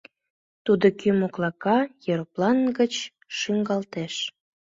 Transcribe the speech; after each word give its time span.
Тудо 0.65 0.87
кӱ 0.99 1.07
моклакала 1.19 1.83
ероплан 2.13 2.57
гыч 2.77 2.93
шуҥгалтеш. 3.37 4.15